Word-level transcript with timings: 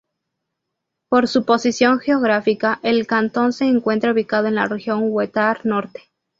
Por 1.11 1.27
su 1.27 1.45
posición 1.45 1.99
geográfica, 1.99 2.79
el 2.81 3.05
cantón 3.05 3.53
se 3.53 3.65
encuentra 3.65 4.13
ubicado 4.13 4.47
en 4.47 4.55
la 4.55 4.65
Región 4.65 5.01
Huetar 5.03 5.63
Norte. 5.63 6.05